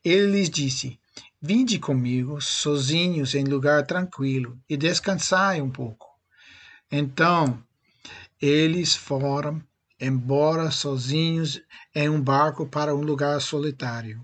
ele 0.03 0.33
lhes 0.33 0.49
disse: 0.49 0.99
Vinde 1.41 1.79
comigo, 1.79 2.41
sozinhos, 2.41 3.33
em 3.33 3.45
lugar 3.45 3.85
tranquilo, 3.85 4.59
e 4.69 4.75
descansai 4.75 5.61
um 5.61 5.69
pouco. 5.69 6.05
Então, 6.91 7.63
eles 8.41 8.93
foram 8.93 9.61
embora 9.97 10.69
sozinhos 10.69 11.61
em 11.95 12.09
um 12.09 12.21
barco 12.21 12.67
para 12.67 12.93
um 12.93 13.01
lugar 13.01 13.39
solitário. 13.39 14.19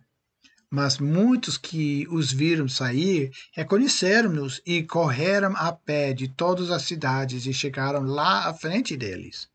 Mas 0.71 0.99
muitos 0.99 1.57
que 1.57 2.07
os 2.11 2.31
viram 2.31 2.67
sair 2.67 3.31
reconheceram-nos 3.53 4.61
e 4.63 4.83
correram 4.83 5.55
a 5.55 5.71
pé 5.71 6.13
de 6.13 6.27
todas 6.27 6.69
as 6.69 6.83
cidades 6.83 7.47
e 7.47 7.53
chegaram 7.53 8.03
lá 8.03 8.47
à 8.47 8.53
frente 8.53 8.95
deles. 8.95 9.49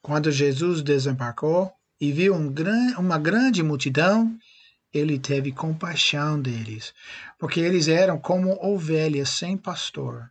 Quando 0.00 0.30
Jesus 0.30 0.82
desembarcou 0.82 1.72
e 2.00 2.12
viu 2.12 2.32
um 2.32 2.48
gran, 2.48 2.96
uma 2.96 3.18
grande 3.18 3.60
multidão, 3.60 4.38
ele 4.94 5.18
teve 5.18 5.50
compaixão 5.50 6.40
deles, 6.40 6.94
porque 7.36 7.58
eles 7.58 7.88
eram 7.88 8.18
como 8.18 8.56
ovelhas 8.64 9.30
sem 9.30 9.56
pastor. 9.56 10.30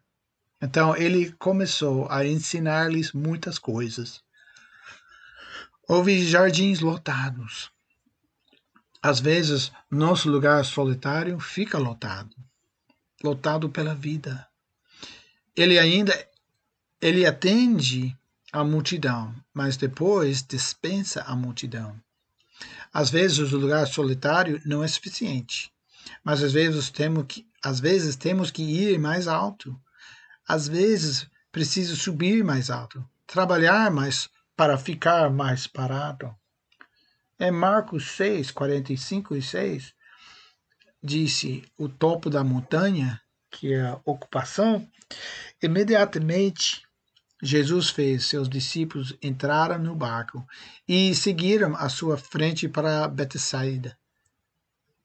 Então 0.61 0.95
ele 0.95 1.33
começou 1.33 2.07
a 2.09 2.25
ensinar-lhes 2.25 3.11
muitas 3.11 3.59
coisas. 3.59 4.21
Houve 5.87 6.25
jardins 6.25 6.79
lotados 6.79 7.69
às 9.01 9.19
vezes, 9.19 9.71
nosso 9.89 10.29
lugar 10.29 10.63
solitário 10.65 11.39
fica 11.39 11.77
lotado 11.77 12.35
lotado 13.23 13.69
pela 13.69 13.95
vida. 13.95 14.47
Ele 15.55 15.79
ainda 15.79 16.13
ele 17.01 17.25
atende 17.25 18.15
a 18.51 18.63
multidão, 18.63 19.33
mas 19.53 19.77
depois 19.77 20.43
dispensa 20.43 21.21
a 21.23 21.35
multidão. 21.35 21.99
Às 22.91 23.09
vezes 23.09 23.51
o 23.51 23.57
lugar 23.57 23.85
solitário 23.87 24.59
não 24.65 24.83
é 24.83 24.87
suficiente, 24.87 25.71
mas 26.23 26.43
às 26.43 26.51
vezes 26.51 26.89
temos 26.89 27.25
que 27.27 27.47
Às 27.63 27.79
vezes 27.79 28.15
temos 28.15 28.51
que 28.51 28.63
ir 28.63 28.99
mais 28.99 29.27
alto. 29.27 29.79
Às 30.47 30.67
vezes 30.67 31.27
preciso 31.51 31.95
subir 31.95 32.43
mais 32.43 32.69
alto, 32.69 33.03
trabalhar 33.25 33.91
mais 33.91 34.29
para 34.55 34.77
ficar 34.77 35.29
mais 35.29 35.67
parado. 35.67 36.33
Em 37.39 37.51
Marcos 37.51 38.11
6, 38.11 38.51
45 38.51 39.35
e 39.35 39.41
6, 39.41 39.93
disse 41.03 41.63
o 41.77 41.87
topo 41.87 42.29
da 42.29 42.43
montanha, 42.43 43.21
que 43.51 43.73
é 43.73 43.81
a 43.81 43.99
ocupação, 44.05 44.87
imediatamente 45.61 46.87
Jesus 47.41 47.89
fez 47.91 48.25
seus 48.25 48.49
discípulos 48.49 49.15
entrarem 49.21 49.77
no 49.77 49.95
barco 49.95 50.45
e 50.87 51.13
seguiram 51.13 51.75
à 51.75 51.87
sua 51.89 52.17
frente 52.17 52.67
para 52.67 53.07
Betsaida. 53.07 53.95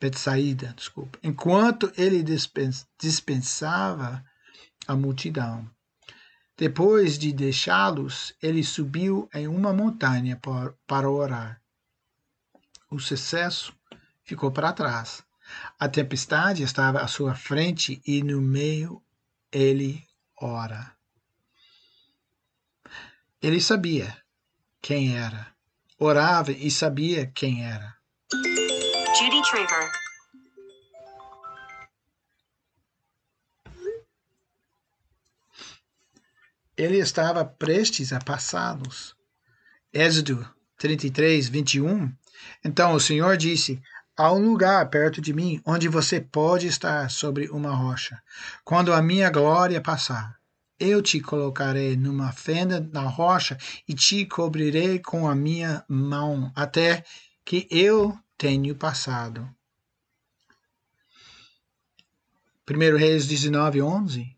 Betsaida, 0.00 0.72
desculpa. 0.74 1.18
Enquanto 1.22 1.92
ele 1.96 2.24
dispensava 2.98 4.24
a 4.86 4.96
multidão. 4.96 5.70
Depois 6.56 7.18
de 7.18 7.32
deixá-los, 7.32 8.34
ele 8.42 8.64
subiu 8.64 9.28
em 9.34 9.46
uma 9.46 9.72
montanha 9.72 10.40
para 10.86 11.10
orar. 11.10 11.61
O 12.92 12.98
sucesso 12.98 13.74
ficou 14.22 14.52
para 14.52 14.70
trás. 14.70 15.24
A 15.80 15.88
tempestade 15.88 16.62
estava 16.62 17.00
à 17.00 17.08
sua 17.08 17.34
frente 17.34 18.02
e 18.06 18.22
no 18.22 18.38
meio 18.42 19.02
ele 19.50 20.06
ora. 20.38 20.94
Ele 23.40 23.62
sabia 23.62 24.14
quem 24.82 25.16
era. 25.16 25.54
Orava 25.98 26.52
e 26.52 26.70
sabia 26.70 27.26
quem 27.28 27.64
era. 27.64 27.96
Judy 28.30 29.40
Trevor. 29.50 29.90
Ele 36.76 36.98
estava 36.98 37.42
prestes 37.42 38.12
a 38.12 38.18
passá-los. 38.18 39.16
Êxodo 39.94 40.46
33, 40.76 41.48
21. 41.48 42.14
Então 42.64 42.94
o 42.94 43.00
Senhor 43.00 43.36
disse: 43.36 43.80
Há 44.16 44.32
um 44.32 44.50
lugar 44.50 44.88
perto 44.90 45.20
de 45.20 45.32
mim 45.32 45.60
onde 45.64 45.88
você 45.88 46.20
pode 46.20 46.66
estar 46.66 47.10
sobre 47.10 47.48
uma 47.48 47.74
rocha. 47.74 48.22
Quando 48.64 48.92
a 48.92 49.00
minha 49.00 49.30
glória 49.30 49.80
passar, 49.80 50.36
eu 50.78 51.00
te 51.00 51.20
colocarei 51.20 51.96
numa 51.96 52.32
fenda 52.32 52.80
na 52.92 53.02
rocha 53.02 53.56
e 53.88 53.94
te 53.94 54.26
cobrirei 54.26 54.98
com 54.98 55.28
a 55.28 55.34
minha 55.34 55.84
mão, 55.88 56.52
até 56.54 57.04
que 57.44 57.66
eu 57.70 58.18
tenha 58.36 58.74
passado. 58.74 59.48
1 62.68 62.96
Reis 62.96 63.26
19, 63.26 63.82
11 63.82 64.36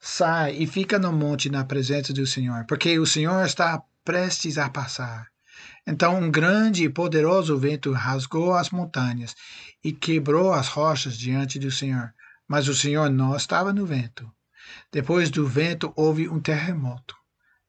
Sai 0.00 0.54
e 0.56 0.66
fica 0.66 0.98
no 0.98 1.12
monte 1.12 1.50
na 1.50 1.64
presença 1.64 2.12
do 2.12 2.26
Senhor, 2.26 2.64
porque 2.66 2.98
o 2.98 3.06
Senhor 3.06 3.44
está 3.44 3.82
prestes 4.04 4.56
a 4.56 4.70
passar. 4.70 5.28
Então 5.90 6.18
um 6.18 6.30
grande 6.30 6.84
e 6.84 6.90
poderoso 6.90 7.56
vento 7.56 7.92
rasgou 7.92 8.52
as 8.52 8.68
montanhas 8.68 9.34
e 9.82 9.90
quebrou 9.90 10.52
as 10.52 10.68
rochas 10.68 11.16
diante 11.16 11.58
do 11.58 11.70
Senhor, 11.70 12.12
mas 12.46 12.68
o 12.68 12.74
Senhor 12.74 13.08
não 13.08 13.34
estava 13.34 13.72
no 13.72 13.86
vento. 13.86 14.30
Depois 14.92 15.30
do 15.30 15.46
vento 15.46 15.90
houve 15.96 16.28
um 16.28 16.40
terremoto, 16.40 17.16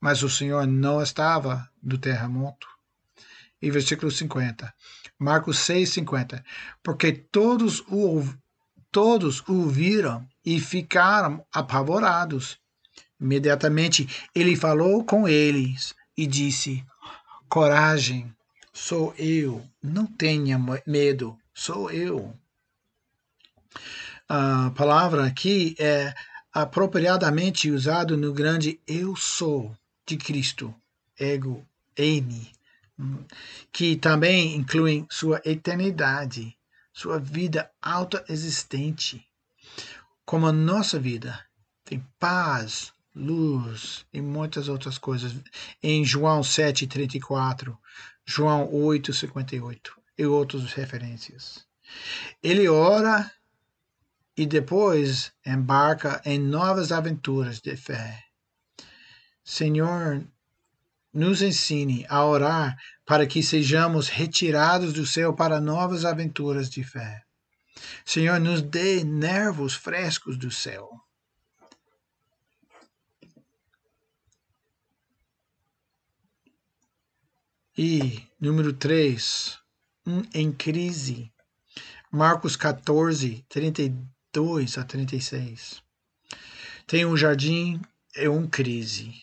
mas 0.01 0.21
o 0.21 0.29
Senhor 0.29 0.67
não 0.67 1.01
estava 1.01 1.69
no 1.81 1.97
terremoto. 1.97 2.67
E 3.61 3.71
versículo 3.71 4.11
50. 4.11 4.73
Marcos 5.17 5.59
6, 5.59 5.89
50. 5.89 6.43
Porque 6.83 7.13
todos 7.13 7.79
o, 7.87 8.21
todos 8.91 9.41
o 9.47 9.65
viram 9.69 10.27
e 10.45 10.59
ficaram 10.59 11.45
apavorados. 11.53 12.59
Imediatamente 13.17 14.09
ele 14.35 14.57
falou 14.57 15.05
com 15.05 15.25
eles 15.25 15.95
e 16.17 16.27
disse: 16.27 16.85
Coragem, 17.49 18.31
sou 18.71 19.11
eu, 19.17 19.67
não 19.81 20.05
tenha 20.05 20.59
medo, 20.85 21.35
sou 21.51 21.89
eu. 21.89 22.31
A 24.27 24.71
palavra 24.75 25.25
aqui 25.25 25.75
é 25.79 26.13
apropriadamente 26.53 27.71
usado 27.71 28.15
no 28.15 28.31
grande 28.31 28.79
eu 28.85 29.15
sou 29.15 29.75
de 30.05 30.15
Cristo, 30.15 30.73
ego, 31.19 31.67
eimi, 31.97 32.51
que 33.71 33.95
também 33.95 34.55
inclui 34.55 35.07
sua 35.09 35.41
eternidade, 35.43 36.55
sua 36.93 37.17
vida 37.17 37.71
autoexistente, 37.81 39.25
como 40.23 40.45
a 40.45 40.51
nossa 40.51 40.99
vida. 40.99 41.43
Tem 41.83 42.05
paz, 42.19 42.93
luz 43.15 44.05
e 44.13 44.21
muitas 44.21 44.67
outras 44.67 44.97
coisas. 44.97 45.33
Em 45.81 46.03
João 46.05 46.41
7,34, 46.41 47.77
João 48.25 48.71
8,58 48.71 49.91
e 50.17 50.25
outras 50.25 50.73
referências. 50.73 51.65
Ele 52.41 52.67
ora 52.67 53.31
e 54.37 54.45
depois 54.45 55.31
embarca 55.45 56.21
em 56.23 56.39
novas 56.39 56.91
aventuras 56.91 57.59
de 57.59 57.75
fé. 57.75 58.23
Senhor, 59.43 60.23
nos 61.13 61.41
ensine 61.41 62.05
a 62.07 62.23
orar 62.23 62.77
para 63.05 63.25
que 63.25 63.41
sejamos 63.41 64.07
retirados 64.07 64.93
do 64.93 65.05
céu 65.05 65.33
para 65.33 65.59
novas 65.59 66.05
aventuras 66.05 66.69
de 66.69 66.83
fé. 66.83 67.23
Senhor, 68.05 68.39
nos 68.39 68.61
dê 68.61 69.03
nervos 69.03 69.73
frescos 69.73 70.37
do 70.37 70.51
céu. 70.51 70.89
E, 77.81 78.27
número 78.37 78.73
3, 78.73 79.57
um 80.05 80.21
em 80.33 80.51
crise. 80.51 81.31
Marcos 82.11 82.57
14, 82.57 83.45
32 83.47 84.05
2 84.33 84.77
a 84.77 84.83
36. 84.83 85.81
Tem 86.85 87.05
um 87.05 87.15
jardim 87.15 87.81
e 88.17 88.27
um 88.27 88.45
crise. 88.45 89.13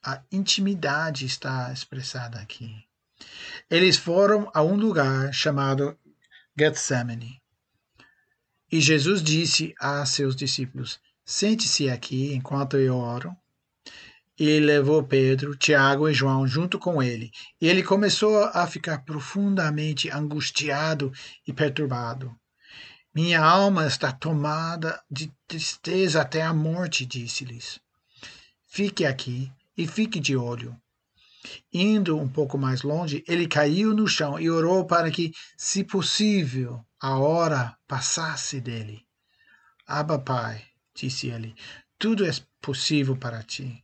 A 0.00 0.22
intimidade 0.30 1.26
está 1.26 1.72
expressada 1.72 2.38
aqui. 2.38 2.84
Eles 3.68 3.96
foram 3.96 4.48
a 4.54 4.62
um 4.62 4.76
lugar 4.76 5.34
chamado 5.34 5.98
Getsemane. 6.56 7.42
E 8.70 8.80
Jesus 8.80 9.22
disse 9.22 9.74
a 9.80 10.06
seus 10.06 10.36
discípulos: 10.36 11.00
Sente-se 11.24 11.90
aqui 11.90 12.32
enquanto 12.32 12.76
eu 12.76 12.96
oro. 12.96 13.36
E 14.38 14.58
levou 14.58 15.04
Pedro, 15.04 15.56
Tiago 15.56 16.08
e 16.08 16.14
João 16.14 16.46
junto 16.46 16.78
com 16.78 17.02
ele. 17.02 17.30
E 17.60 17.68
ele 17.68 17.82
começou 17.82 18.44
a 18.52 18.66
ficar 18.66 19.04
profundamente 19.04 20.10
angustiado 20.10 21.12
e 21.46 21.52
perturbado. 21.52 22.34
Minha 23.14 23.40
alma 23.40 23.86
está 23.86 24.10
tomada 24.10 25.00
de 25.08 25.32
tristeza 25.46 26.20
até 26.20 26.42
a 26.42 26.52
morte, 26.52 27.06
disse-lhes. 27.06 27.78
Fique 28.66 29.04
aqui 29.04 29.52
e 29.76 29.86
fique 29.86 30.18
de 30.18 30.36
olho. 30.36 30.76
Indo 31.72 32.18
um 32.18 32.28
pouco 32.28 32.58
mais 32.58 32.82
longe, 32.82 33.22
ele 33.28 33.46
caiu 33.46 33.94
no 33.94 34.08
chão 34.08 34.40
e 34.40 34.50
orou 34.50 34.84
para 34.84 35.12
que, 35.12 35.32
se 35.56 35.84
possível, 35.84 36.84
a 37.00 37.16
hora 37.18 37.76
passasse 37.86 38.60
dele. 38.60 39.02
Abba, 39.86 40.18
Pai, 40.18 40.64
disse 40.92 41.28
ele, 41.28 41.54
tudo 41.98 42.26
é 42.26 42.30
possível 42.60 43.16
para 43.16 43.42
ti. 43.42 43.83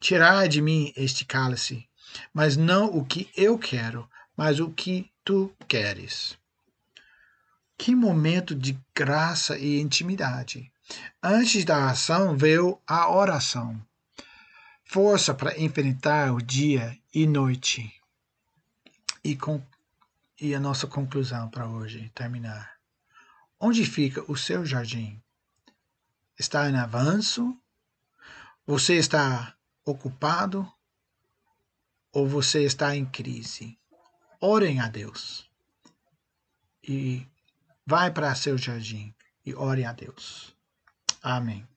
Tirai 0.00 0.48
de 0.48 0.60
mim 0.60 0.92
este 0.96 1.24
cálice, 1.24 1.88
mas 2.32 2.56
não 2.56 2.86
o 2.86 3.04
que 3.04 3.30
eu 3.36 3.58
quero, 3.58 4.08
mas 4.36 4.60
o 4.60 4.70
que 4.70 5.10
tu 5.24 5.52
queres. 5.66 6.36
Que 7.76 7.94
momento 7.94 8.54
de 8.54 8.78
graça 8.94 9.58
e 9.58 9.80
intimidade. 9.80 10.70
Antes 11.22 11.64
da 11.64 11.90
ação 11.90 12.36
veio 12.36 12.80
a 12.86 13.10
oração. 13.10 13.80
Força 14.84 15.34
para 15.34 15.58
enfrentar 15.58 16.32
o 16.32 16.40
dia 16.40 16.96
e 17.12 17.26
noite. 17.26 17.92
E, 19.24 19.34
com, 19.34 19.62
e 20.40 20.54
a 20.54 20.60
nossa 20.60 20.86
conclusão 20.86 21.48
para 21.48 21.66
hoje, 21.66 22.12
terminar. 22.14 22.74
Onde 23.58 23.84
fica 23.84 24.22
o 24.30 24.36
seu 24.36 24.64
jardim? 24.64 25.20
Está 26.38 26.68
em 26.68 26.76
avanço? 26.76 27.56
Você 28.66 28.94
está 28.94 29.54
ocupado? 29.84 30.70
Ou 32.12 32.28
você 32.28 32.64
está 32.64 32.96
em 32.96 33.04
crise? 33.04 33.78
Orem 34.40 34.80
a 34.80 34.88
Deus. 34.88 35.50
E 36.82 37.26
Vai 37.86 38.10
para 38.10 38.34
seu 38.34 38.56
jardim 38.56 39.14
e 39.44 39.54
ore 39.54 39.84
a 39.84 39.92
Deus. 39.92 40.56
Amém. 41.22 41.68